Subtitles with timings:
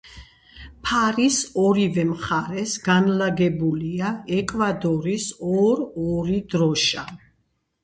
[0.87, 7.09] ფარის ორივე მხარეს განლაგებულია ეკვადორის ორ-ორი დროშა.